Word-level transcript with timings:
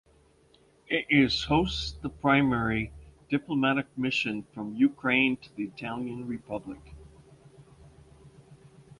It 0.87 1.05
is 1.11 1.43
hosts 1.43 1.91
the 1.91 2.09
primary 2.09 2.91
diplomatic 3.29 3.85
mission 3.95 4.41
from 4.51 4.75
Ukraine 4.75 5.37
to 5.37 5.55
the 5.55 5.65
Italian 5.65 6.25
Republic. 6.25 6.95